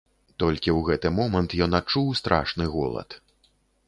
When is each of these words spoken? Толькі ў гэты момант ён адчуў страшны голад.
Толькі 0.43 0.69
ў 0.71 0.79
гэты 0.87 1.11
момант 1.17 1.53
ён 1.65 1.77
адчуў 1.79 2.07
страшны 2.21 2.65
голад. 2.77 3.09